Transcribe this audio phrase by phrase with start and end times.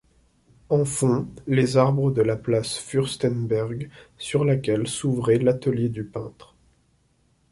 [0.69, 6.55] En fond, les arbres de la place Furstenberg sur laquelle s'ouvrait l'atelier du peintre.